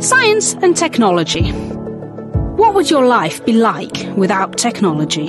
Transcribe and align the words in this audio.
Science 0.00 0.54
and 0.54 0.74
technology. 0.74 1.50
What 1.50 2.72
would 2.72 2.88
your 2.88 3.04
life 3.04 3.44
be 3.44 3.52
like 3.52 4.02
without 4.16 4.56
technology? 4.56 5.26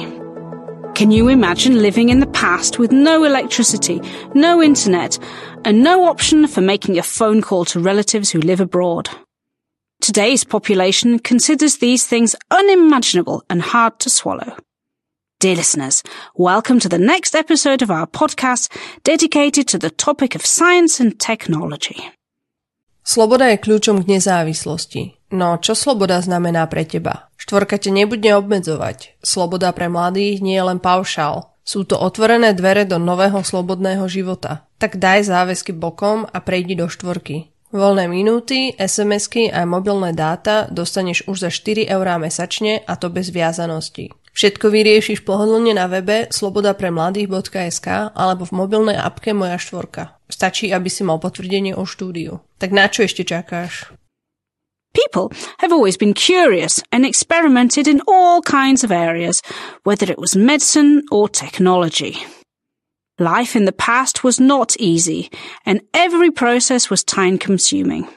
Can 0.95 1.11
you 1.11 1.27
imagine 1.27 1.81
living 1.81 2.07
in 2.07 2.21
the 2.21 2.27
past 2.27 2.79
with 2.79 2.89
no 2.89 3.25
electricity, 3.25 3.99
no 4.33 4.63
internet, 4.63 5.19
and 5.65 5.83
no 5.83 6.05
option 6.05 6.47
for 6.47 6.61
making 6.61 6.97
a 6.97 7.03
phone 7.03 7.41
call 7.41 7.65
to 7.65 7.81
relatives 7.81 8.29
who 8.29 8.39
live 8.39 8.61
abroad? 8.61 9.09
Today's 9.99 10.45
population 10.45 11.19
considers 11.19 11.79
these 11.79 12.07
things 12.07 12.33
unimaginable 12.49 13.43
and 13.49 13.61
hard 13.61 13.99
to 13.99 14.09
swallow. 14.09 14.55
Dear 15.41 15.57
listeners, 15.57 16.01
welcome 16.35 16.79
to 16.79 16.87
the 16.87 16.97
next 16.97 17.35
episode 17.35 17.81
of 17.81 17.91
our 17.91 18.07
podcast 18.07 18.71
dedicated 19.03 19.67
to 19.67 19.77
the 19.77 19.89
topic 19.89 20.33
of 20.33 20.45
science 20.45 21.01
and 21.01 21.19
technology. 21.19 22.09
Sloboda 23.01 23.49
je 23.49 23.61
kľúčom 23.61 24.05
k 24.05 24.17
nezávislosti. 24.17 25.01
No 25.31 25.57
čo 25.57 25.73
sloboda 25.73 26.19
znamená 26.19 26.67
pre 26.67 26.83
teba? 26.83 27.31
Štvorka 27.39 27.79
te 27.79 27.89
nebude 27.89 28.29
obmedzovať. 28.35 29.17
Sloboda 29.23 29.71
pre 29.71 29.87
mladých 29.87 30.43
nie 30.43 30.59
je 30.59 30.67
len 30.67 30.79
paušál. 30.83 31.55
Sú 31.63 31.87
to 31.87 31.95
otvorené 31.95 32.51
dvere 32.51 32.83
do 32.83 32.99
nového 32.99 33.39
slobodného 33.41 34.03
života. 34.11 34.67
Tak 34.81 34.99
daj 34.99 35.29
záväzky 35.29 35.71
bokom 35.71 36.27
a 36.27 36.37
prejdi 36.43 36.75
do 36.75 36.91
štvorky. 36.91 37.53
Voľné 37.71 38.11
minúty, 38.11 38.75
SMS-ky 38.75 39.47
a 39.47 39.63
mobilné 39.63 40.11
dáta 40.11 40.67
dostaneš 40.67 41.23
už 41.31 41.47
za 41.47 41.49
4 41.49 41.87
eurá 41.87 42.19
mesačne 42.19 42.83
a 42.83 42.99
to 42.99 43.07
bez 43.07 43.31
viazanosti. 43.31 44.11
Všetko 44.31 44.71
vyriešiš 44.71 45.23
pohodlne 45.23 45.75
na 45.75 45.87
webe 45.91 46.27
slobodapremladých.sk 46.31 48.15
alebo 48.15 48.43
v 48.47 48.55
mobilnej 48.55 48.99
apke 48.99 49.31
Moja 49.31 49.55
štvorka. 49.55 50.19
Stačí, 50.31 50.71
aby 50.71 50.87
si 50.87 51.03
mal 51.03 51.19
potvrdenie 51.19 51.75
o 51.75 51.83
štúdiu. 51.83 52.39
Tak 52.55 52.71
na 52.71 52.87
čo 52.87 53.03
ešte 53.03 53.27
čakáš? 53.27 53.91
People 54.95 55.31
have 55.59 55.71
always 55.71 55.95
been 55.95 56.15
curious 56.15 56.83
and 56.91 57.05
experimented 57.05 57.87
in 57.87 58.01
all 58.07 58.41
kinds 58.41 58.83
of 58.83 58.91
areas, 58.91 59.43
whether 59.83 60.07
it 60.07 60.19
was 60.19 60.35
medicine 60.35 61.03
or 61.11 61.27
technology. 61.27 62.23
Life 63.19 63.55
in 63.55 63.65
the 63.65 63.75
past 63.75 64.23
was 64.23 64.39
not 64.39 64.75
easy, 64.79 65.29
and 65.65 65.81
every 65.93 66.31
process 66.31 66.89
was 66.89 67.03
time 67.03 67.37
consuming. 67.37 68.07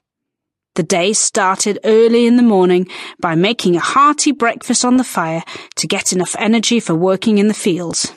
The 0.74 0.82
day 0.82 1.12
started 1.12 1.78
early 1.84 2.26
in 2.26 2.36
the 2.36 2.42
morning 2.42 2.88
by 3.20 3.36
making 3.36 3.76
a 3.76 3.80
hearty 3.94 4.32
breakfast 4.32 4.84
on 4.84 4.96
the 4.96 5.04
fire 5.04 5.44
to 5.76 5.86
get 5.86 6.12
enough 6.12 6.34
energy 6.38 6.80
for 6.80 6.94
working 6.94 7.38
in 7.38 7.46
the 7.46 7.54
fields. 7.54 8.12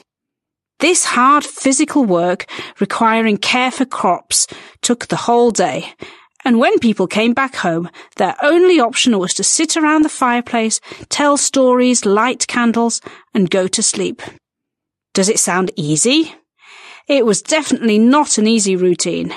This 0.79 1.05
hard 1.05 1.43
physical 1.43 2.05
work, 2.05 2.45
requiring 2.79 3.37
care 3.37 3.71
for 3.71 3.85
crops, 3.85 4.45
took 4.81 5.07
the 5.07 5.15
whole 5.15 5.49
day, 5.49 5.93
and 6.45 6.59
when 6.59 6.77
people 6.77 7.07
came 7.07 7.33
back 7.33 7.55
home, 7.55 7.89
their 8.17 8.35
only 8.43 8.79
option 8.79 9.17
was 9.17 9.33
to 9.33 9.43
sit 9.43 9.75
around 9.75 10.03
the 10.03 10.09
fireplace, 10.09 10.79
tell 11.09 11.35
stories, 11.35 12.05
light 12.05 12.45
candles, 12.45 13.01
and 13.33 13.49
go 13.49 13.67
to 13.67 13.81
sleep. 13.81 14.21
Does 15.15 15.29
it 15.29 15.39
sound 15.39 15.71
easy? 15.75 16.35
It 17.07 17.25
was 17.25 17.41
definitely 17.41 17.97
not 17.97 18.37
an 18.37 18.45
easy 18.45 18.75
routine. 18.75 19.33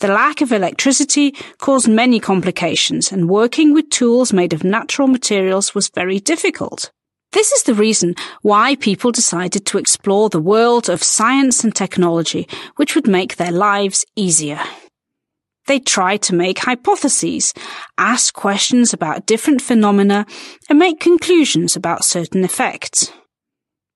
The 0.00 0.08
lack 0.08 0.42
of 0.42 0.52
electricity 0.52 1.34
caused 1.58 1.88
many 1.88 2.20
complications 2.20 3.10
and 3.10 3.30
working 3.30 3.72
with 3.72 3.88
tools 3.88 4.34
made 4.34 4.52
of 4.52 4.64
natural 4.64 5.08
materials 5.08 5.74
was 5.74 5.88
very 5.94 6.18
difficult. 6.18 6.90
This 7.32 7.50
is 7.52 7.62
the 7.62 7.74
reason 7.74 8.14
why 8.42 8.76
people 8.76 9.10
decided 9.10 9.64
to 9.66 9.78
explore 9.78 10.28
the 10.28 10.40
world 10.40 10.88
of 10.88 11.02
science 11.02 11.64
and 11.64 11.74
technology, 11.74 12.46
which 12.76 12.94
would 12.94 13.08
make 13.08 13.36
their 13.36 13.52
lives 13.52 14.04
easier. 14.16 14.60
They 15.66 15.78
tried 15.78 16.22
to 16.22 16.34
make 16.34 16.58
hypotheses, 16.58 17.54
ask 17.96 18.34
questions 18.34 18.92
about 18.92 19.26
different 19.26 19.62
phenomena, 19.62 20.26
and 20.68 20.78
make 20.78 21.00
conclusions 21.00 21.76
about 21.76 22.04
certain 22.04 22.44
effects. 22.44 23.12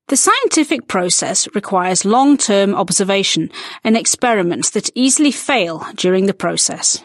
The 0.08 0.16
scientific 0.16 0.86
process 0.86 1.48
requires 1.54 2.04
long-term 2.04 2.74
observation 2.74 3.50
and 3.82 3.96
experiments 3.96 4.70
that 4.70 4.90
easily 4.94 5.32
fail 5.32 5.84
during 5.96 6.26
the 6.26 6.34
process. 6.34 7.02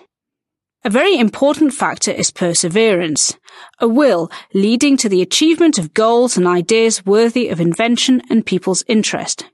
A 0.84 0.90
very 0.90 1.20
important 1.20 1.76
factor 1.76 2.10
is 2.10 2.32
perseverance, 2.32 3.38
a 3.80 3.88
will 3.88 4.32
leading 4.56 4.98
to 4.98 5.08
the 5.08 5.22
achievement 5.22 5.78
of 5.78 5.94
goals 5.94 6.38
and 6.38 6.48
ideas 6.48 7.06
worthy 7.06 7.50
of 7.50 7.62
invention 7.62 8.20
and 8.32 8.44
people's 8.44 8.84
interest. 8.88 9.46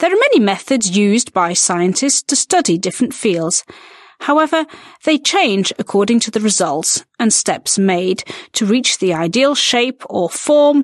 There 0.00 0.12
are 0.12 0.18
many 0.18 0.40
methods 0.40 0.96
used 0.96 1.32
by 1.32 1.52
scientists 1.52 2.22
to 2.24 2.34
study 2.34 2.78
different 2.78 3.14
fields. 3.14 3.62
However, 4.18 4.66
they 5.04 5.18
change 5.18 5.72
according 5.78 6.18
to 6.20 6.32
the 6.32 6.40
results 6.40 7.04
and 7.20 7.32
steps 7.32 7.78
made 7.78 8.24
to 8.54 8.66
reach 8.66 8.98
the 8.98 9.14
ideal 9.14 9.54
shape 9.54 10.02
or 10.10 10.28
form 10.28 10.82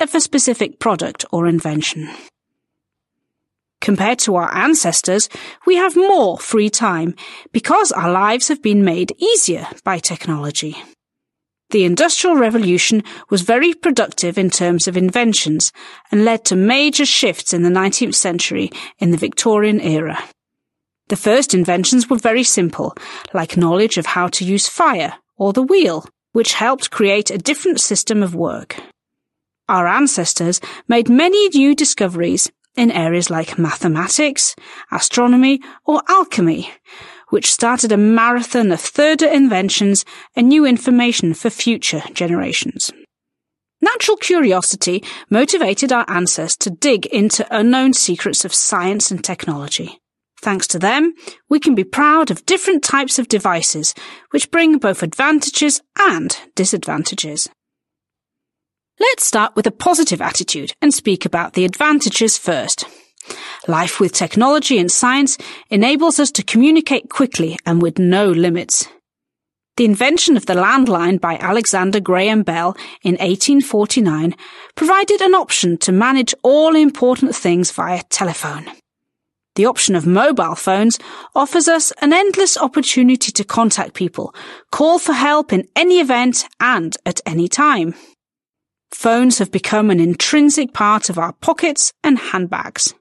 of 0.00 0.14
a 0.14 0.20
specific 0.20 0.78
product 0.78 1.24
or 1.32 1.48
invention. 1.48 2.08
Compared 3.80 4.18
to 4.20 4.36
our 4.36 4.52
ancestors, 4.54 5.28
we 5.66 5.76
have 5.76 5.96
more 5.96 6.38
free 6.38 6.68
time 6.68 7.14
because 7.52 7.92
our 7.92 8.10
lives 8.10 8.48
have 8.48 8.62
been 8.62 8.84
made 8.84 9.12
easier 9.18 9.66
by 9.84 9.98
technology. 9.98 10.76
The 11.70 11.84
Industrial 11.84 12.34
Revolution 12.34 13.04
was 13.28 13.42
very 13.42 13.74
productive 13.74 14.38
in 14.38 14.48
terms 14.48 14.88
of 14.88 14.96
inventions 14.96 15.70
and 16.10 16.24
led 16.24 16.46
to 16.46 16.56
major 16.56 17.04
shifts 17.04 17.52
in 17.52 17.62
the 17.62 17.68
19th 17.68 18.14
century 18.14 18.70
in 18.98 19.10
the 19.10 19.18
Victorian 19.18 19.80
era. 19.80 20.18
The 21.08 21.16
first 21.16 21.52
inventions 21.52 22.08
were 22.08 22.16
very 22.16 22.42
simple, 22.42 22.94
like 23.34 23.56
knowledge 23.56 23.98
of 23.98 24.06
how 24.06 24.28
to 24.28 24.44
use 24.44 24.66
fire 24.66 25.14
or 25.36 25.52
the 25.52 25.62
wheel, 25.62 26.06
which 26.32 26.54
helped 26.54 26.90
create 26.90 27.30
a 27.30 27.38
different 27.38 27.80
system 27.80 28.22
of 28.22 28.34
work. 28.34 28.80
Our 29.68 29.86
ancestors 29.86 30.62
made 30.86 31.10
many 31.10 31.48
new 31.50 31.74
discoveries 31.74 32.50
in 32.78 32.92
areas 32.92 33.28
like 33.28 33.58
mathematics, 33.58 34.54
astronomy, 34.92 35.60
or 35.84 36.00
alchemy, 36.08 36.70
which 37.30 37.52
started 37.52 37.92
a 37.92 37.96
marathon 37.96 38.70
of 38.70 38.80
further 38.80 39.26
inventions 39.26 40.04
and 40.36 40.48
new 40.48 40.64
information 40.64 41.34
for 41.34 41.50
future 41.50 42.02
generations. 42.14 42.92
Natural 43.80 44.16
curiosity 44.16 45.04
motivated 45.28 45.92
our 45.92 46.04
ancestors 46.08 46.56
to 46.58 46.70
dig 46.70 47.06
into 47.06 47.46
unknown 47.50 47.92
secrets 47.92 48.44
of 48.44 48.54
science 48.54 49.10
and 49.10 49.22
technology. 49.22 50.00
Thanks 50.40 50.68
to 50.68 50.78
them, 50.78 51.14
we 51.48 51.58
can 51.58 51.74
be 51.74 51.84
proud 51.84 52.30
of 52.30 52.46
different 52.46 52.84
types 52.84 53.18
of 53.18 53.28
devices, 53.28 53.92
which 54.30 54.50
bring 54.52 54.78
both 54.78 55.02
advantages 55.02 55.82
and 55.98 56.36
disadvantages. 56.54 57.48
Let's 59.00 59.24
start 59.24 59.54
with 59.54 59.66
a 59.66 59.70
positive 59.70 60.20
attitude 60.20 60.72
and 60.82 60.92
speak 60.92 61.24
about 61.24 61.52
the 61.52 61.64
advantages 61.64 62.36
first. 62.36 62.84
Life 63.68 64.00
with 64.00 64.12
technology 64.12 64.76
and 64.78 64.90
science 64.90 65.38
enables 65.70 66.18
us 66.18 66.32
to 66.32 66.42
communicate 66.42 67.08
quickly 67.08 67.56
and 67.64 67.80
with 67.80 68.00
no 68.00 68.28
limits. 68.28 68.88
The 69.76 69.84
invention 69.84 70.36
of 70.36 70.46
the 70.46 70.54
landline 70.54 71.20
by 71.20 71.36
Alexander 71.36 72.00
Graham 72.00 72.42
Bell 72.42 72.76
in 73.02 73.12
1849 73.12 74.34
provided 74.74 75.20
an 75.20 75.34
option 75.34 75.78
to 75.78 75.92
manage 75.92 76.34
all 76.42 76.74
important 76.74 77.36
things 77.36 77.70
via 77.70 78.02
telephone. 78.10 78.66
The 79.54 79.66
option 79.66 79.94
of 79.94 80.06
mobile 80.06 80.56
phones 80.56 80.98
offers 81.36 81.68
us 81.68 81.92
an 82.02 82.12
endless 82.12 82.58
opportunity 82.58 83.30
to 83.30 83.44
contact 83.44 83.94
people, 83.94 84.34
call 84.72 84.98
for 84.98 85.12
help 85.12 85.52
in 85.52 85.68
any 85.76 86.00
event 86.00 86.48
and 86.58 86.96
at 87.06 87.20
any 87.24 87.46
time. 87.46 87.94
Phones 88.90 89.38
have 89.38 89.52
become 89.52 89.90
an 89.90 90.00
intrinsic 90.00 90.72
part 90.72 91.10
of 91.10 91.18
our 91.18 91.32
pockets 91.32 91.92
and 92.02 92.18
handbags. 92.18 92.94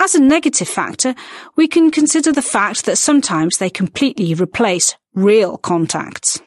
As 0.00 0.14
a 0.14 0.20
negative 0.20 0.68
factor, 0.68 1.14
we 1.56 1.68
can 1.68 1.90
consider 1.90 2.32
the 2.32 2.42
fact 2.42 2.84
that 2.84 2.96
sometimes 2.96 3.58
they 3.58 3.70
completely 3.70 4.34
replace 4.34 4.96
real 5.14 5.56
contacts. 5.56 6.40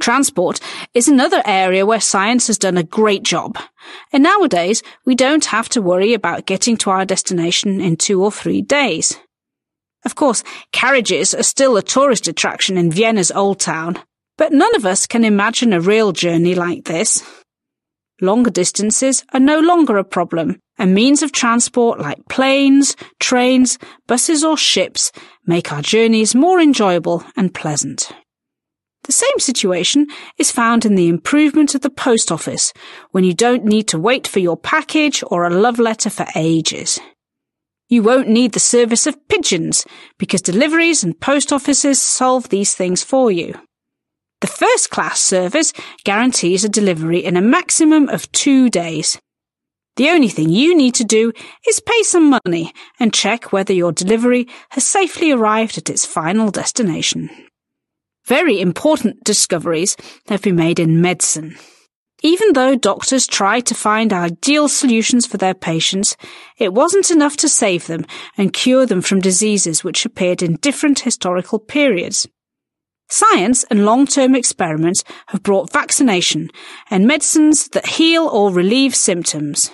Transport 0.00 0.60
is 0.94 1.08
another 1.08 1.42
area 1.44 1.84
where 1.84 2.00
science 2.00 2.46
has 2.46 2.56
done 2.56 2.78
a 2.78 2.82
great 2.82 3.22
job. 3.22 3.58
And 4.12 4.22
nowadays, 4.22 4.82
we 5.04 5.14
don't 5.14 5.44
have 5.46 5.68
to 5.70 5.82
worry 5.82 6.14
about 6.14 6.46
getting 6.46 6.76
to 6.78 6.90
our 6.90 7.04
destination 7.04 7.80
in 7.80 7.96
two 7.96 8.22
or 8.24 8.32
three 8.32 8.62
days. 8.62 9.18
Of 10.06 10.14
course, 10.14 10.42
carriages 10.72 11.34
are 11.34 11.42
still 11.42 11.76
a 11.76 11.82
tourist 11.82 12.28
attraction 12.28 12.78
in 12.78 12.90
Vienna's 12.90 13.30
old 13.30 13.60
town, 13.60 13.98
but 14.38 14.52
none 14.52 14.74
of 14.74 14.86
us 14.86 15.06
can 15.06 15.24
imagine 15.24 15.74
a 15.74 15.80
real 15.80 16.12
journey 16.12 16.54
like 16.54 16.84
this. 16.84 17.22
Longer 18.20 18.50
distances 18.50 19.24
are 19.32 19.40
no 19.40 19.60
longer 19.60 19.96
a 19.96 20.04
problem, 20.04 20.58
and 20.78 20.94
means 20.94 21.22
of 21.22 21.32
transport 21.32 21.98
like 21.98 22.28
planes, 22.28 22.96
trains, 23.18 23.78
buses 24.06 24.44
or 24.44 24.56
ships 24.56 25.10
make 25.46 25.72
our 25.72 25.82
journeys 25.82 26.34
more 26.34 26.60
enjoyable 26.60 27.24
and 27.36 27.54
pleasant. 27.54 28.12
The 29.04 29.12
same 29.12 29.38
situation 29.38 30.06
is 30.36 30.50
found 30.50 30.84
in 30.84 30.94
the 30.94 31.08
improvement 31.08 31.74
of 31.74 31.80
the 31.80 31.90
post 31.90 32.30
office 32.30 32.72
when 33.12 33.24
you 33.24 33.32
don't 33.32 33.64
need 33.64 33.88
to 33.88 33.98
wait 33.98 34.26
for 34.26 34.38
your 34.38 34.56
package 34.58 35.24
or 35.26 35.44
a 35.44 35.50
love 35.50 35.78
letter 35.78 36.10
for 36.10 36.26
ages. 36.36 37.00
You 37.88 38.02
won't 38.02 38.28
need 38.28 38.52
the 38.52 38.60
service 38.60 39.06
of 39.06 39.28
pigeons 39.28 39.84
because 40.18 40.42
deliveries 40.42 41.02
and 41.02 41.18
post 41.18 41.52
offices 41.52 42.00
solve 42.00 42.50
these 42.50 42.74
things 42.74 43.02
for 43.02 43.32
you. 43.32 43.54
The 44.40 44.46
first 44.46 44.90
class 44.90 45.20
service 45.20 45.72
guarantees 46.04 46.64
a 46.64 46.68
delivery 46.68 47.24
in 47.24 47.36
a 47.36 47.42
maximum 47.42 48.08
of 48.08 48.30
two 48.32 48.70
days. 48.70 49.20
The 49.96 50.08
only 50.08 50.28
thing 50.28 50.48
you 50.48 50.74
need 50.74 50.94
to 50.94 51.04
do 51.04 51.32
is 51.68 51.80
pay 51.80 52.02
some 52.04 52.30
money 52.46 52.72
and 52.98 53.12
check 53.12 53.52
whether 53.52 53.74
your 53.74 53.92
delivery 53.92 54.48
has 54.70 54.84
safely 54.84 55.30
arrived 55.30 55.76
at 55.76 55.90
its 55.90 56.06
final 56.06 56.50
destination. 56.50 57.28
Very 58.24 58.60
important 58.60 59.22
discoveries 59.24 59.96
have 60.28 60.40
been 60.40 60.56
made 60.56 60.78
in 60.78 61.02
medicine. 61.02 61.56
Even 62.22 62.52
though 62.52 62.76
doctors 62.76 63.26
tried 63.26 63.66
to 63.66 63.74
find 63.74 64.12
ideal 64.12 64.68
solutions 64.68 65.26
for 65.26 65.36
their 65.36 65.54
patients, 65.54 66.16
it 66.58 66.72
wasn't 66.72 67.10
enough 67.10 67.36
to 67.38 67.48
save 67.48 67.86
them 67.86 68.04
and 68.38 68.52
cure 68.52 68.86
them 68.86 69.00
from 69.00 69.20
diseases 69.20 69.82
which 69.82 70.06
appeared 70.06 70.42
in 70.42 70.56
different 70.56 71.00
historical 71.00 71.58
periods. 71.58 72.26
Science 73.10 73.64
and 73.64 73.84
long-term 73.84 74.36
experiments 74.36 75.02
have 75.26 75.42
brought 75.42 75.72
vaccination 75.72 76.48
and 76.90 77.08
medicines 77.08 77.66
that 77.70 77.86
heal 77.86 78.28
or 78.28 78.52
relieve 78.52 78.94
symptoms. 78.94 79.72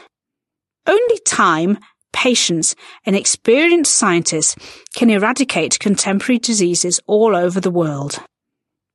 Only 0.87 1.19
time, 1.27 1.79
patience, 2.15 2.75
and 3.05 3.15
experienced 3.15 3.95
scientists 3.95 4.57
can 4.97 5.11
eradicate 5.11 5.79
contemporary 5.79 6.39
diseases 6.39 6.99
all 7.07 7.37
over 7.37 7.61
the 7.61 7.71
world. 7.71 8.19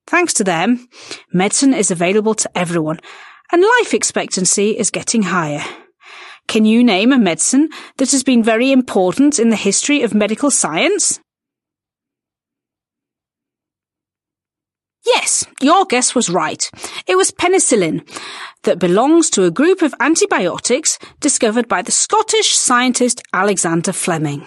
Thanks 0.08 0.34
to 0.34 0.44
them, 0.44 0.88
medicine 1.32 1.76
is 1.76 1.92
available 1.92 2.34
to 2.34 2.58
everyone, 2.58 3.00
and 3.52 3.62
life 3.62 3.94
expectancy 3.94 4.72
is 4.72 4.90
getting 4.90 5.22
higher. 5.22 5.64
Can 6.48 6.66
you 6.66 6.84
name 6.84 7.12
a 7.14 7.20
medicine 7.20 7.70
that 7.98 8.10
has 8.10 8.24
been 8.24 8.44
very 8.44 8.72
important 8.72 9.38
in 9.38 9.50
the 9.50 9.56
history 9.56 10.02
of 10.02 10.16
medical 10.16 10.50
science? 10.50 11.20
Yes, 15.06 15.44
your 15.62 15.86
guess 15.86 16.13
was 16.13 16.30
right. 16.30 16.69
It 17.07 17.15
was 17.15 17.31
penicillin 17.31 18.07
that 18.63 18.80
belongs 18.80 19.30
to 19.31 19.45
a 19.45 19.51
group 19.51 19.81
of 19.81 19.95
antibiotics 20.00 21.00
discovered 21.19 21.68
by 21.68 21.81
the 21.81 21.92
Scottish 21.92 22.56
scientist 22.56 23.24
Alexander 23.33 23.94
Fleming. 23.94 24.45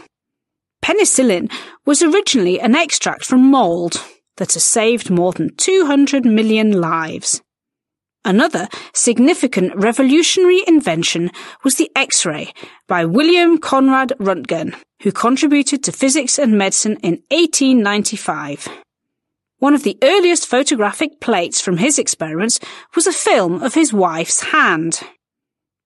Penicillin 0.83 1.51
was 1.85 2.03
originally 2.03 2.61
an 2.61 2.77
extract 2.77 3.25
from 3.25 3.51
mould 3.51 4.01
that 4.37 4.53
has 4.53 4.65
saved 4.65 5.11
more 5.11 5.33
than 5.33 5.55
200 5.57 6.25
million 6.25 6.81
lives. 6.81 7.43
Another 8.25 8.69
significant 8.95 9.75
revolutionary 9.77 10.63
invention 10.67 11.31
was 11.63 11.75
the 11.75 11.91
X-ray 11.95 12.53
by 12.87 13.05
William 13.05 13.59
Conrad 13.59 14.13
Röntgen, 14.19 14.75
who 15.03 15.13
contributed 15.13 15.85
to 15.85 15.93
physics 15.93 16.39
and 16.39 16.57
medicine 16.57 16.97
in 17.03 17.23
1895. 17.31 18.69
One 19.65 19.73
of 19.73 19.83
the 19.83 19.97
earliest 20.03 20.47
photographic 20.47 21.23
plates 21.23 21.63
from 21.63 21.79
his 21.79 21.99
experiments 21.99 22.61
was 22.95 23.07
a 23.07 23.13
film 23.13 23.63
of 23.63 23.73
his 23.73 23.95
wife's 23.95 24.43
hand. 24.43 25.01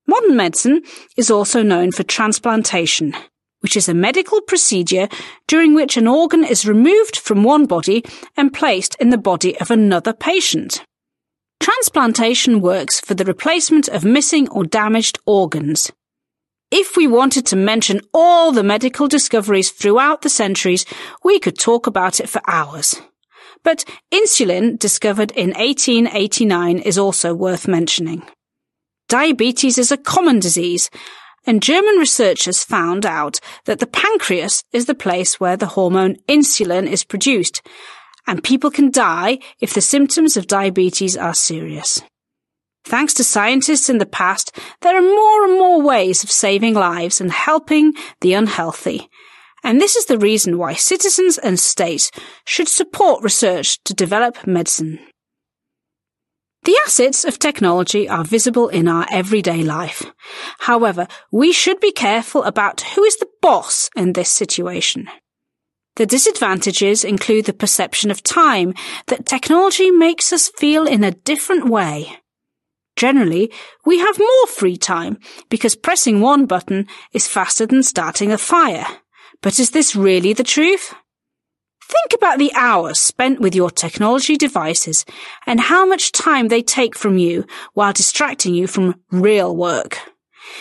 Modern 0.04 0.34
medicine 0.34 0.82
is 1.16 1.30
also 1.30 1.62
known 1.62 1.92
for 1.92 2.02
transplantation, 2.02 3.14
which 3.60 3.76
is 3.76 3.88
a 3.88 3.94
medical 3.94 4.40
procedure 4.40 5.06
during 5.46 5.74
which 5.76 5.96
an 5.96 6.08
organ 6.08 6.42
is 6.42 6.66
removed 6.66 7.16
from 7.16 7.44
one 7.44 7.66
body 7.66 8.04
and 8.36 8.52
placed 8.52 8.96
in 8.96 9.10
the 9.10 9.16
body 9.16 9.56
of 9.60 9.70
another 9.70 10.12
patient. 10.12 10.82
Transplantation 11.60 12.60
works 12.60 12.98
for 12.98 13.14
the 13.14 13.24
replacement 13.24 13.86
of 13.86 14.04
missing 14.04 14.48
or 14.48 14.64
damaged 14.64 15.20
organs. 15.24 15.92
If 16.72 16.96
we 16.96 17.06
wanted 17.06 17.46
to 17.46 17.54
mention 17.54 18.00
all 18.12 18.50
the 18.50 18.64
medical 18.64 19.06
discoveries 19.06 19.70
throughout 19.70 20.22
the 20.22 20.28
centuries, 20.28 20.84
we 21.22 21.38
could 21.38 21.56
talk 21.56 21.86
about 21.86 22.18
it 22.18 22.28
for 22.28 22.42
hours. 22.48 23.00
But 23.68 23.84
insulin, 24.10 24.78
discovered 24.78 25.30
in 25.32 25.50
1889, 25.50 26.78
is 26.78 26.96
also 26.96 27.34
worth 27.34 27.68
mentioning. 27.68 28.22
Diabetes 29.10 29.76
is 29.76 29.92
a 29.92 29.98
common 29.98 30.38
disease, 30.38 30.88
and 31.46 31.62
German 31.62 31.96
researchers 31.96 32.64
found 32.64 33.04
out 33.04 33.40
that 33.66 33.78
the 33.78 33.86
pancreas 33.86 34.64
is 34.72 34.86
the 34.86 34.94
place 34.94 35.38
where 35.38 35.58
the 35.58 35.66
hormone 35.66 36.16
insulin 36.26 36.86
is 36.86 37.04
produced, 37.04 37.60
and 38.26 38.42
people 38.42 38.70
can 38.70 38.90
die 38.90 39.38
if 39.60 39.74
the 39.74 39.82
symptoms 39.82 40.38
of 40.38 40.46
diabetes 40.46 41.14
are 41.14 41.34
serious. 41.34 42.00
Thanks 42.86 43.12
to 43.12 43.22
scientists 43.22 43.90
in 43.90 43.98
the 43.98 44.06
past, 44.06 44.50
there 44.80 44.96
are 44.96 45.02
more 45.02 45.44
and 45.44 45.58
more 45.58 45.82
ways 45.82 46.24
of 46.24 46.30
saving 46.30 46.72
lives 46.72 47.20
and 47.20 47.30
helping 47.30 47.92
the 48.22 48.32
unhealthy, 48.32 49.10
and 49.62 49.80
this 49.80 49.96
is 49.96 50.06
the 50.06 50.18
reason 50.18 50.58
why 50.58 50.74
citizens 50.74 51.38
and 51.38 51.58
states 51.58 52.10
should 52.44 52.68
support 52.68 53.22
research 53.22 53.82
to 53.84 53.94
develop 53.94 54.46
medicine. 54.46 54.98
The 56.64 56.76
assets 56.84 57.24
of 57.24 57.38
technology 57.38 58.08
are 58.08 58.24
visible 58.24 58.68
in 58.68 58.88
our 58.88 59.06
everyday 59.10 59.62
life. 59.62 60.04
However, 60.60 61.06
we 61.32 61.52
should 61.52 61.80
be 61.80 61.92
careful 61.92 62.42
about 62.42 62.82
who 62.82 63.04
is 63.04 63.16
the 63.16 63.28
boss 63.40 63.88
in 63.96 64.12
this 64.12 64.28
situation. 64.28 65.08
The 65.96 66.06
disadvantages 66.06 67.04
include 67.04 67.46
the 67.46 67.52
perception 67.52 68.10
of 68.10 68.22
time 68.22 68.74
that 69.06 69.26
technology 69.26 69.90
makes 69.90 70.32
us 70.32 70.48
feel 70.56 70.86
in 70.86 71.02
a 71.02 71.10
different 71.10 71.68
way. 71.68 72.20
Generally, 72.96 73.50
we 73.86 73.98
have 73.98 74.18
more 74.18 74.46
free 74.48 74.76
time 74.76 75.18
because 75.48 75.74
pressing 75.74 76.20
one 76.20 76.46
button 76.46 76.86
is 77.12 77.28
faster 77.28 77.64
than 77.64 77.82
starting 77.82 78.30
a 78.30 78.38
fire. 78.38 78.86
But 79.42 79.58
is 79.58 79.70
this 79.70 79.94
really 79.94 80.32
the 80.32 80.44
truth? 80.44 80.94
Think 81.82 82.12
about 82.12 82.38
the 82.38 82.52
hours 82.54 83.00
spent 83.00 83.40
with 83.40 83.54
your 83.54 83.70
technology 83.70 84.36
devices 84.36 85.06
and 85.46 85.58
how 85.60 85.86
much 85.86 86.12
time 86.12 86.48
they 86.48 86.60
take 86.60 86.94
from 86.94 87.16
you 87.16 87.46
while 87.72 87.92
distracting 87.92 88.54
you 88.54 88.66
from 88.66 89.00
real 89.10 89.56
work. 89.56 89.98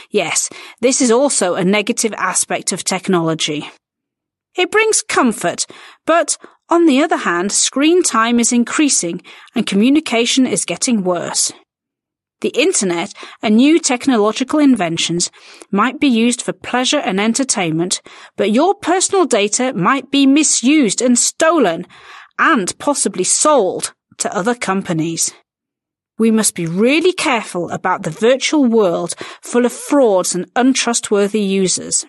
Yes, 0.09 0.49
this 0.79 1.01
is 1.01 1.11
also 1.11 1.55
a 1.55 1.65
negative 1.65 2.13
aspect 2.17 2.71
of 2.71 2.83
technology. 2.83 3.69
It 4.55 4.71
brings 4.71 5.01
comfort, 5.01 5.65
but 6.05 6.37
on 6.69 6.85
the 6.85 7.01
other 7.01 7.17
hand, 7.17 7.51
screen 7.51 8.03
time 8.03 8.39
is 8.39 8.53
increasing 8.53 9.21
and 9.55 9.67
communication 9.67 10.47
is 10.47 10.65
getting 10.65 11.03
worse. 11.03 11.51
The 12.41 12.49
internet 12.49 13.13
and 13.41 13.55
new 13.55 13.79
technological 13.79 14.59
inventions 14.59 15.31
might 15.71 15.99
be 15.99 16.07
used 16.07 16.41
for 16.41 16.53
pleasure 16.53 16.99
and 16.99 17.19
entertainment, 17.19 18.01
but 18.35 18.51
your 18.51 18.75
personal 18.75 19.25
data 19.25 19.73
might 19.73 20.11
be 20.11 20.27
misused 20.27 21.01
and 21.01 21.17
stolen 21.17 21.87
and 22.37 22.77
possibly 22.77 23.23
sold 23.23 23.93
to 24.19 24.35
other 24.35 24.53
companies. 24.53 25.33
We 26.19 26.31
must 26.31 26.55
be 26.55 26.65
really 26.67 27.13
careful 27.13 27.69
about 27.69 28.03
the 28.03 28.11
virtual 28.11 28.65
world 28.65 29.15
full 29.41 29.65
of 29.65 29.73
frauds 29.73 30.35
and 30.35 30.49
untrustworthy 30.55 31.41
users. 31.41 32.05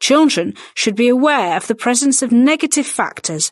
Children 0.00 0.54
should 0.74 0.94
be 0.94 1.08
aware 1.08 1.56
of 1.56 1.66
the 1.66 1.74
presence 1.74 2.22
of 2.22 2.32
negative 2.32 2.86
factors, 2.86 3.50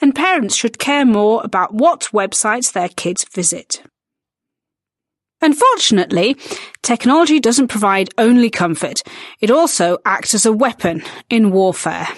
and 0.00 0.14
parents 0.14 0.56
should 0.56 0.78
care 0.78 1.06
more 1.06 1.40
about 1.44 1.72
what 1.72 2.10
websites 2.12 2.72
their 2.72 2.88
kids 2.88 3.24
visit. 3.32 3.82
Unfortunately, 5.44 6.38
technology 6.80 7.38
doesn't 7.38 7.68
provide 7.68 8.08
only 8.16 8.48
comfort, 8.48 9.02
it 9.42 9.50
also 9.50 9.98
acts 10.06 10.32
as 10.32 10.46
a 10.46 10.52
weapon 10.54 11.02
in 11.28 11.50
warfare. 11.50 12.08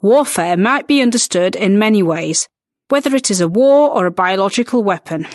Warfare 0.00 0.56
might 0.56 0.86
be 0.86 1.02
understood 1.02 1.56
in 1.56 1.76
many 1.76 2.04
ways, 2.04 2.48
whether 2.88 3.16
it 3.16 3.32
is 3.32 3.40
a 3.40 3.48
war 3.48 3.90
or 3.90 4.06
a 4.06 4.12
biological 4.12 4.84
weapon. 4.84 5.26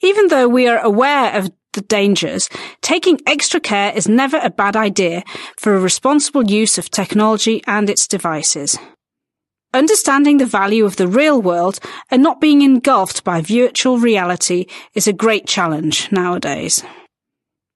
Even 0.00 0.28
though 0.28 0.48
we 0.48 0.66
are 0.66 0.78
aware 0.78 1.36
of 1.36 1.50
the 1.74 1.82
dangers, 1.82 2.48
taking 2.80 3.20
extra 3.26 3.60
care 3.60 3.92
is 3.94 4.08
never 4.08 4.38
a 4.42 4.48
bad 4.48 4.76
idea 4.76 5.22
for 5.58 5.76
a 5.76 5.78
responsible 5.78 6.50
use 6.50 6.78
of 6.78 6.90
technology 6.90 7.62
and 7.66 7.90
its 7.90 8.08
devices. 8.08 8.78
Understanding 9.74 10.38
the 10.38 10.46
value 10.46 10.86
of 10.86 10.96
the 10.96 11.06
real 11.06 11.42
world 11.42 11.78
and 12.10 12.22
not 12.22 12.40
being 12.40 12.62
engulfed 12.62 13.22
by 13.22 13.42
virtual 13.42 13.98
reality 13.98 14.66
is 14.94 15.06
a 15.06 15.12
great 15.12 15.46
challenge 15.46 16.10
nowadays. 16.10 16.82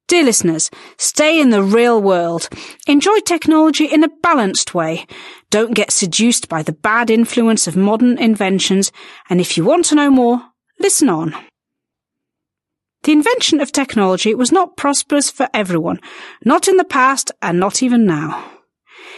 Dear 0.08 0.24
listeners, 0.24 0.70
stay 0.96 1.40
in 1.40 1.50
the 1.50 1.62
real 1.62 2.00
world. 2.00 2.48
Enjoy 2.86 3.18
technology 3.20 3.84
in 3.84 4.04
a 4.04 4.10
balanced 4.22 4.74
way. 4.74 5.06
Don't 5.50 5.74
get 5.74 5.90
seduced 5.90 6.48
by 6.48 6.62
the 6.62 6.72
bad 6.72 7.10
influence 7.10 7.66
of 7.66 7.76
modern 7.76 8.18
inventions. 8.18 8.90
And 9.28 9.40
if 9.40 9.56
you 9.56 9.64
want 9.64 9.84
to 9.86 9.94
know 9.94 10.10
more, 10.10 10.40
listen 10.80 11.08
on. 11.10 11.34
The 13.02 13.12
invention 13.12 13.60
of 13.60 13.72
technology 13.72 14.34
was 14.34 14.52
not 14.52 14.76
prosperous 14.76 15.30
for 15.30 15.48
everyone, 15.52 16.00
not 16.44 16.68
in 16.68 16.76
the 16.76 16.84
past 16.84 17.32
and 17.42 17.58
not 17.58 17.82
even 17.82 18.06
now. 18.06 18.61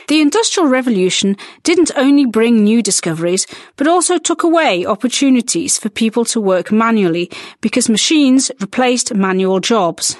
The 0.09 0.21
Industrial 0.21 0.69
Revolution 0.69 1.37
didn't 1.63 1.91
only 1.97 2.27
bring 2.27 2.63
new 2.63 2.83
discoveries, 2.83 3.47
but 3.77 3.87
also 3.87 4.19
took 4.19 4.43
away 4.43 4.85
opportunities 4.85 5.79
for 5.79 5.89
people 5.89 6.25
to 6.27 6.41
work 6.41 6.71
manually 6.71 7.31
because 7.61 7.89
machines 7.89 8.51
replaced 8.61 9.15
manual 9.15 9.61
jobs. 9.61 10.17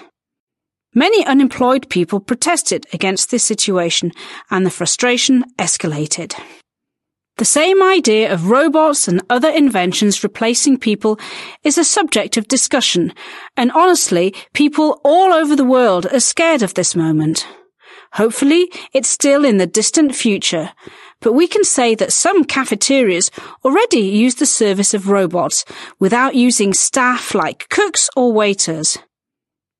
Many 0.95 1.27
unemployed 1.27 1.91
people 1.91 2.21
protested 2.21 2.87
against 2.93 3.31
this 3.31 3.45
situation 3.45 4.13
and 4.51 4.65
the 4.65 4.71
frustration 4.71 5.45
escalated. 5.59 6.35
The 7.37 7.45
same 7.45 7.83
idea 7.83 8.33
of 8.33 8.49
robots 8.49 9.09
and 9.09 9.21
other 9.29 9.51
inventions 9.51 10.23
replacing 10.23 10.79
people 10.79 11.19
is 11.65 11.77
a 11.77 11.83
subject 11.83 12.37
of 12.37 12.47
discussion, 12.47 13.13
and 13.57 13.73
honestly, 13.73 14.33
people 14.53 15.01
all 15.05 15.33
over 15.33 15.57
the 15.57 15.65
world 15.65 16.07
are 16.07 16.21
scared 16.21 16.63
of 16.63 16.75
this 16.75 16.95
moment. 16.95 17.45
Hopefully, 18.15 18.71
it's 18.93 19.09
still 19.09 19.45
in 19.45 19.59
the 19.59 19.67
distant 19.67 20.15
future, 20.15 20.73
but 21.21 21.33
we 21.33 21.49
can 21.49 21.65
say 21.65 21.95
that 21.97 22.13
some 22.13 22.45
cafeterias 22.45 23.31
already 23.65 24.01
use 24.01 24.37
the 24.37 24.47
service 24.47 24.95
of 24.95 25.09
robots 25.09 25.65
without 25.99 26.37
using 26.37 26.73
staff 26.73 27.35
like 27.35 27.69
cooks 27.71 28.09
or 28.15 28.33
waiters. 28.33 28.99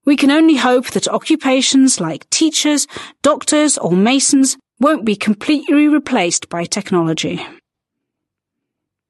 We 0.05 0.17
can 0.17 0.33
only 0.33 0.57
hope 0.57 0.91
that 0.91 1.07
occupations 1.07 2.01
like 2.01 2.29
teachers, 2.29 2.89
doctors, 3.23 3.79
or 3.79 3.93
masons 3.93 4.57
won't 4.81 5.05
be 5.05 5.17
completely 5.17 5.87
replaced 5.87 6.49
by 6.49 6.65
technology. 6.65 7.41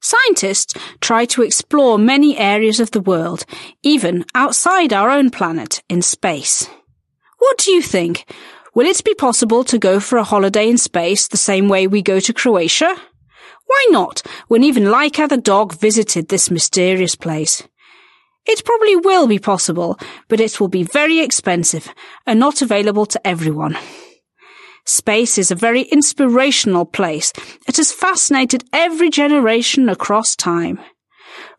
Scientists 0.03 0.75
try 1.01 1.25
to 1.25 1.43
explore 1.43 1.99
many 1.99 2.37
areas 2.37 2.79
of 2.79 2.91
the 2.91 3.01
world, 3.01 3.47
even 3.83 4.27
outside 4.35 4.93
our 4.93 5.09
own 5.09 5.31
planet, 5.31 5.83
in 5.89 6.03
space. 6.03 6.69
What 7.39 7.57
do 7.57 7.71
you 7.71 7.81
think? 7.81 8.27
Will 8.75 8.87
it 8.87 9.05
be 9.05 9.15
possible 9.15 9.63
to 9.65 9.79
go 9.79 10.01
for 10.01 10.19
a 10.19 10.25
holiday 10.25 10.69
in 10.69 10.79
space 10.79 11.29
the 11.29 11.37
same 11.37 11.69
way 11.69 11.87
we 11.87 12.03
go 12.03 12.19
to 12.19 12.33
Croatia? 12.33 12.97
Why 13.67 13.87
not, 13.91 14.23
when 14.49 14.65
even 14.65 14.85
Laika 14.85 15.29
the 15.29 15.37
dog 15.37 15.75
visited 15.75 16.29
this 16.29 16.51
mysterious 16.51 17.15
place? 17.15 17.63
It 18.47 18.65
probably 18.65 18.97
will 18.97 19.27
be 19.27 19.39
possible, 19.39 19.99
but 20.29 20.41
it 20.41 20.59
will 20.59 20.69
be 20.69 20.83
very 20.83 21.21
expensive 21.21 21.89
and 22.27 22.41
not 22.41 22.63
available 22.63 23.07
to 23.07 23.27
everyone. 23.27 23.79
Space 24.85 25.39
is 25.39 25.51
a 25.51 25.55
very 25.55 25.83
inspirational 25.83 26.85
place. 26.85 27.33
It 27.67 27.79
has 27.79 27.93
fascinated 27.93 28.65
every 28.73 29.09
generation 29.09 29.89
across 29.89 30.37
time. 30.37 30.79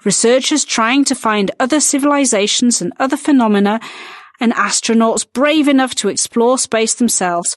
Researchers 0.04 0.64
trying 0.64 1.06
to 1.06 1.16
find 1.16 1.50
other 1.60 1.80
civilizations 1.80 2.82
and 2.82 2.94
other 3.00 3.18
phenomena, 3.18 3.80
and 4.39 4.54
astronauts 4.54 5.25
brave 5.32 5.68
enough 5.68 5.96
to 5.96 6.10
explore 6.10 6.58
space 6.58 6.96
themselves, 6.96 7.56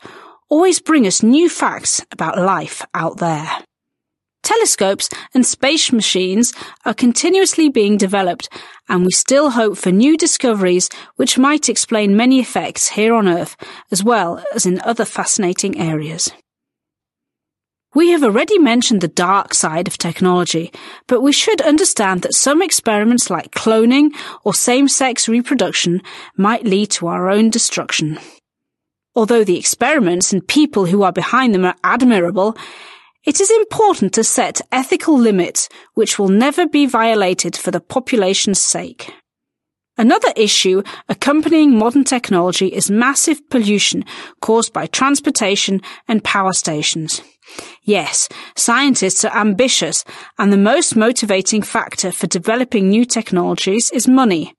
always 0.48 0.80
bring 0.80 1.06
us 1.06 1.22
new 1.22 1.48
facts 1.48 2.04
about 2.12 2.38
life 2.38 2.84
out 2.94 3.18
there. 3.18 3.48
Telescopes 4.42 5.10
and 5.34 5.44
space 5.44 5.92
machines 5.92 6.54
are 6.86 6.94
continuously 6.94 7.68
being 7.68 7.96
developed, 7.96 8.48
and 8.88 9.04
we 9.04 9.10
still 9.10 9.50
hope 9.50 9.76
for 9.76 9.92
new 9.92 10.16
discoveries 10.16 10.88
which 11.16 11.38
might 11.38 11.68
explain 11.68 12.16
many 12.16 12.40
effects 12.40 12.88
here 12.88 13.14
on 13.14 13.28
Earth 13.28 13.56
as 13.90 14.02
well 14.02 14.42
as 14.54 14.64
in 14.64 14.80
other 14.80 15.04
fascinating 15.04 15.78
areas. 15.78 16.32
We 17.98 18.10
have 18.10 18.22
already 18.22 18.60
mentioned 18.60 19.00
the 19.00 19.08
dark 19.08 19.54
side 19.54 19.88
of 19.88 19.98
technology, 19.98 20.70
but 21.08 21.20
we 21.20 21.32
should 21.32 21.60
understand 21.60 22.22
that 22.22 22.32
some 22.32 22.62
experiments 22.62 23.28
like 23.28 23.50
cloning 23.50 24.10
or 24.44 24.54
same-sex 24.54 25.28
reproduction 25.28 26.02
might 26.36 26.62
lead 26.62 26.92
to 26.92 27.08
our 27.08 27.28
own 27.28 27.50
destruction. 27.50 28.20
Although 29.16 29.42
the 29.42 29.58
experiments 29.58 30.32
and 30.32 30.46
people 30.46 30.86
who 30.86 31.02
are 31.02 31.10
behind 31.10 31.52
them 31.52 31.64
are 31.64 31.74
admirable, 31.82 32.56
it 33.24 33.40
is 33.40 33.50
important 33.50 34.14
to 34.14 34.22
set 34.22 34.60
ethical 34.70 35.18
limits 35.18 35.68
which 35.94 36.20
will 36.20 36.28
never 36.28 36.68
be 36.68 36.86
violated 36.86 37.56
for 37.56 37.72
the 37.72 37.80
population's 37.80 38.60
sake. 38.60 39.12
Another 39.96 40.32
issue 40.36 40.84
accompanying 41.08 41.76
modern 41.76 42.04
technology 42.04 42.68
is 42.68 42.92
massive 42.92 43.40
pollution 43.50 44.04
caused 44.40 44.72
by 44.72 44.86
transportation 44.86 45.80
and 46.06 46.22
power 46.22 46.52
stations. 46.52 47.20
Yes, 47.82 48.28
scientists 48.56 49.24
are 49.24 49.36
ambitious 49.36 50.04
and 50.38 50.52
the 50.52 50.58
most 50.58 50.96
motivating 50.96 51.62
factor 51.62 52.12
for 52.12 52.26
developing 52.26 52.88
new 52.88 53.04
technologies 53.04 53.90
is 53.90 54.06
money. 54.06 54.54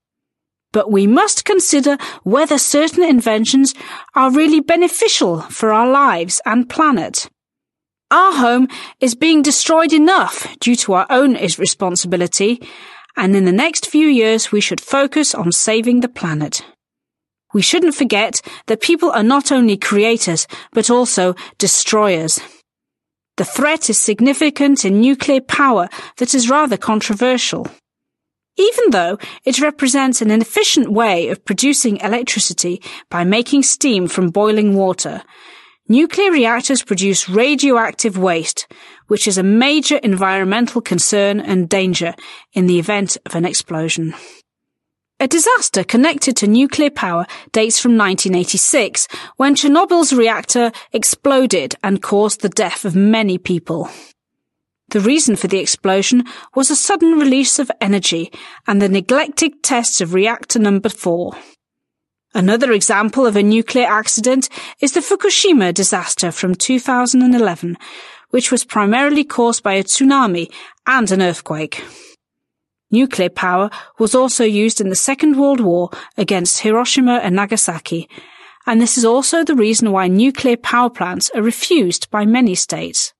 But 0.71 0.91
we 0.91 1.07
must 1.07 1.45
consider 1.45 1.97
whether 2.23 2.57
certain 2.57 3.03
inventions 3.03 3.73
are 4.15 4.31
really 4.31 4.59
beneficial 4.59 5.41
for 5.41 5.73
our 5.73 5.89
lives 5.89 6.41
and 6.45 6.69
planet. 6.69 7.29
Our 8.11 8.33
home 8.33 8.67
is 8.99 9.13
being 9.15 9.41
destroyed 9.41 9.93
enough 9.93 10.47
due 10.59 10.75
to 10.77 10.93
our 10.93 11.07
own 11.09 11.35
irresponsibility, 11.35 12.61
and 13.15 13.35
in 13.35 13.45
the 13.45 13.51
next 13.51 13.85
few 13.85 14.07
years 14.07 14.51
we 14.51 14.61
should 14.61 14.81
focus 14.81 15.35
on 15.35 15.51
saving 15.51 16.01
the 16.01 16.09
planet. 16.09 16.63
We 17.53 17.61
shouldn't 17.61 17.95
forget 17.95 18.41
that 18.67 18.81
people 18.81 19.11
are 19.11 19.23
not 19.23 19.51
only 19.51 19.77
creators, 19.77 20.47
but 20.71 20.89
also 20.89 21.35
destroyers. 21.57 22.39
The 23.39 23.45
threat 23.45 23.89
is 23.89 23.97
significant 23.97 24.83
in 24.83 24.99
nuclear 24.99 25.39
power 25.39 25.87
that 26.17 26.35
is 26.35 26.49
rather 26.49 26.75
controversial. 26.75 27.67
Even 28.57 28.89
though 28.89 29.17
it 29.45 29.61
represents 29.61 30.21
an 30.21 30.29
inefficient 30.29 30.91
way 30.91 31.29
of 31.29 31.45
producing 31.45 32.01
electricity 32.01 32.81
by 33.09 33.23
making 33.23 33.63
steam 33.63 34.09
from 34.09 34.29
boiling 34.29 34.75
water, 34.75 35.23
Nuclear 35.91 36.29
reactors 36.29 36.83
produce 36.83 37.27
radioactive 37.27 38.15
waste, 38.15 38.67
which 39.07 39.27
is 39.27 39.39
a 39.39 39.43
major 39.43 39.97
environmental 39.97 40.81
concern 40.81 41.39
and 41.39 41.67
danger 41.67 42.13
in 42.53 42.67
the 42.67 42.77
event 42.77 43.17
of 43.25 43.33
an 43.33 43.43
explosion. 43.43 44.13
A 45.21 45.27
disaster 45.27 45.83
connected 45.83 46.37
to 46.37 46.47
nuclear 46.47 46.89
power 46.89 47.27
dates 47.51 47.77
from 47.77 47.97
1986, 47.97 49.07
when 49.35 49.53
Chernobyl's 49.53 50.13
reactor 50.13 50.71
exploded 50.93 51.75
and 51.83 52.01
caused 52.01 52.39
the 52.39 52.47
death 52.47 52.85
of 52.85 52.95
many 52.95 53.37
people. 53.37 53.89
The 54.91 55.01
reason 55.01 55.35
for 55.35 55.49
the 55.49 55.59
explosion 55.59 56.23
was 56.55 56.71
a 56.71 56.75
sudden 56.75 57.19
release 57.19 57.59
of 57.59 57.69
energy 57.81 58.31
and 58.65 58.81
the 58.81 58.87
neglected 58.87 59.61
tests 59.61 59.99
of 59.99 60.13
reactor 60.13 60.57
number 60.57 60.87
4. 60.87 61.33
Another 62.33 62.71
example 62.71 63.25
of 63.25 63.35
a 63.35 63.43
nuclear 63.43 63.87
accident 63.87 64.47
is 64.79 64.93
the 64.93 65.01
Fukushima 65.01 65.73
disaster 65.73 66.31
from 66.31 66.55
2011, 66.55 67.77
which 68.29 68.53
was 68.53 68.63
primarily 68.63 69.25
caused 69.25 69.63
by 69.63 69.73
a 69.73 69.83
tsunami 69.83 70.49
and 70.87 71.11
an 71.11 71.21
earthquake. 71.21 71.83
Nuclear 72.91 73.29
power 73.29 73.69
was 73.99 74.15
also 74.15 74.43
used 74.43 74.81
in 74.81 74.89
the 74.89 74.95
Second 74.95 75.37
World 75.37 75.59
War 75.59 75.89
against 76.17 76.59
Hiroshima 76.59 77.19
and 77.23 77.35
Nagasaki, 77.35 78.09
and 78.65 78.81
this 78.81 78.97
is 78.97 79.05
also 79.05 79.43
the 79.43 79.55
reason 79.55 79.91
why 79.91 80.07
nuclear 80.07 80.57
power 80.57 80.89
plants 80.89 81.29
are 81.35 81.41
refused 81.41 82.09
by 82.09 82.25
many 82.25 82.55
states. 82.55 83.13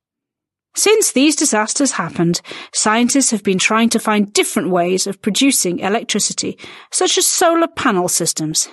Since 0.76 1.12
these 1.12 1.36
disasters 1.36 1.94
happened, 1.94 2.42
scientists 2.74 3.32
have 3.32 3.44
been 3.44 3.58
trying 3.60 3.90
to 3.90 4.00
find 4.00 4.32
different 4.32 4.70
ways 4.70 5.08
of 5.08 5.22
producing 5.22 5.80
electricity, 5.80 6.58
such 6.92 7.18
as 7.18 7.26
solar 7.26 7.68
panel 7.68 8.08
systems. 8.08 8.70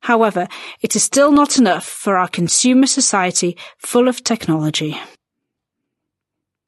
However, 0.00 0.48
it 0.82 0.94
is 0.94 1.02
still 1.02 1.32
not 1.32 1.56
enough 1.58 1.86
for 1.86 2.18
our 2.18 2.28
consumer 2.28 2.86
society 2.86 3.56
full 3.78 4.06
of 4.06 4.22
technology. 4.22 4.98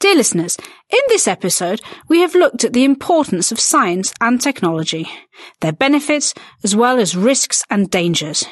Dear 0.06 0.14
listeners, 0.14 0.56
in 0.88 1.00
this 1.08 1.26
episode, 1.26 1.80
we 2.08 2.20
have 2.20 2.36
looked 2.36 2.62
at 2.62 2.72
the 2.72 2.84
importance 2.84 3.50
of 3.50 3.58
science 3.58 4.14
and 4.20 4.40
technology, 4.40 5.08
their 5.62 5.72
benefits 5.72 6.32
as 6.62 6.76
well 6.76 7.00
as 7.00 7.16
risks 7.16 7.64
and 7.70 7.90
dangers. 7.90 8.44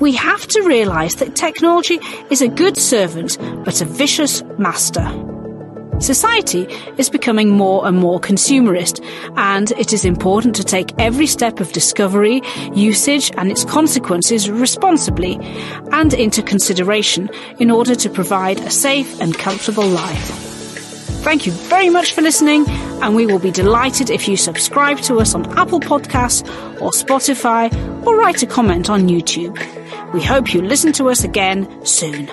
We 0.00 0.12
have 0.12 0.46
to 0.46 0.62
realize 0.62 1.16
that 1.16 1.36
technology 1.36 2.00
is 2.30 2.40
a 2.40 2.48
good 2.48 2.78
servant, 2.78 3.36
but 3.66 3.82
a 3.82 3.84
vicious 3.84 4.42
master. 4.56 5.04
Society 5.98 6.62
is 6.96 7.10
becoming 7.10 7.50
more 7.50 7.86
and 7.86 7.98
more 7.98 8.18
consumerist, 8.18 9.04
and 9.36 9.70
it 9.72 9.92
is 9.92 10.06
important 10.06 10.56
to 10.56 10.64
take 10.64 10.98
every 10.98 11.26
step 11.26 11.60
of 11.60 11.72
discovery, 11.72 12.40
usage, 12.74 13.30
and 13.36 13.50
its 13.50 13.66
consequences 13.66 14.48
responsibly 14.48 15.38
and 15.92 16.14
into 16.14 16.42
consideration 16.42 17.28
in 17.60 17.70
order 17.70 17.94
to 17.94 18.08
provide 18.08 18.60
a 18.60 18.70
safe 18.70 19.20
and 19.20 19.36
comfortable 19.36 19.86
life. 19.86 20.53
Thank 21.24 21.46
you 21.46 21.52
very 21.52 21.88
much 21.88 22.12
for 22.12 22.20
listening, 22.20 22.68
and 22.68 23.16
we 23.16 23.24
will 23.24 23.38
be 23.38 23.50
delighted 23.50 24.10
if 24.10 24.28
you 24.28 24.36
subscribe 24.36 24.98
to 24.98 25.20
us 25.20 25.34
on 25.34 25.46
Apple 25.58 25.80
Podcasts 25.80 26.46
or 26.82 26.90
Spotify 26.90 27.72
or 28.06 28.14
write 28.18 28.42
a 28.42 28.46
comment 28.46 28.90
on 28.90 29.08
YouTube. 29.08 29.58
We 30.12 30.22
hope 30.22 30.52
you 30.52 30.60
listen 30.60 30.92
to 30.92 31.08
us 31.08 31.24
again 31.24 31.66
soon. 31.86 32.30